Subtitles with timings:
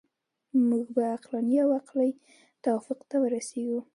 [0.69, 2.13] موږ به عقلاني او عقلایي
[2.65, 3.79] توافق ته ورسیږو.